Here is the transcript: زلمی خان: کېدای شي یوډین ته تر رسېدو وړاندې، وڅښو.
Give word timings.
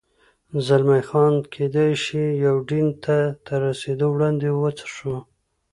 زلمی 0.67 1.01
خان: 1.09 1.33
کېدای 1.53 1.91
شي 2.03 2.23
یوډین 2.45 2.87
ته 3.03 3.15
تر 3.45 3.59
رسېدو 3.67 4.07
وړاندې، 4.11 4.49
وڅښو. 4.59 5.15